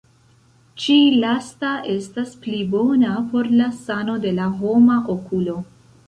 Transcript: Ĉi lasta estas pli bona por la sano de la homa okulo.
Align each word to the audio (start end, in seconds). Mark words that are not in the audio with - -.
Ĉi 0.83 0.93
lasta 1.23 1.73
estas 1.95 2.31
pli 2.45 2.61
bona 2.71 3.11
por 3.33 3.49
la 3.59 3.67
sano 3.81 4.15
de 4.23 4.31
la 4.39 4.47
homa 4.63 4.97
okulo. 5.17 5.55